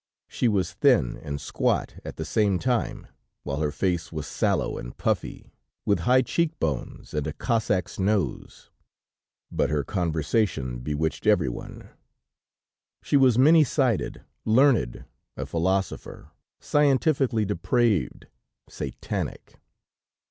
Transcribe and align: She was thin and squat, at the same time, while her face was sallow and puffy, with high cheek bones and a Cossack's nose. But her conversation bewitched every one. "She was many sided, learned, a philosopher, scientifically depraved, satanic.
She 0.27 0.47
was 0.47 0.73
thin 0.73 1.15
and 1.21 1.39
squat, 1.39 1.93
at 2.03 2.15
the 2.15 2.25
same 2.25 2.57
time, 2.57 3.05
while 3.43 3.57
her 3.59 3.71
face 3.71 4.11
was 4.11 4.25
sallow 4.25 4.79
and 4.79 4.97
puffy, 4.97 5.53
with 5.85 5.99
high 6.09 6.23
cheek 6.23 6.59
bones 6.59 7.13
and 7.13 7.27
a 7.27 7.33
Cossack's 7.33 7.99
nose. 7.99 8.71
But 9.51 9.69
her 9.69 9.83
conversation 9.83 10.79
bewitched 10.79 11.27
every 11.27 11.49
one. 11.49 11.89
"She 13.03 13.15
was 13.15 13.37
many 13.37 13.63
sided, 13.63 14.23
learned, 14.43 15.05
a 15.37 15.45
philosopher, 15.45 16.31
scientifically 16.59 17.45
depraved, 17.45 18.25
satanic. 18.71 19.59